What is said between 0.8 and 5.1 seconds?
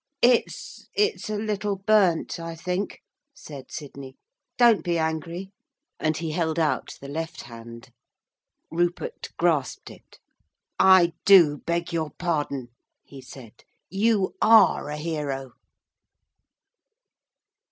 it's a little burnt, I think,' said Sidney, 'don't be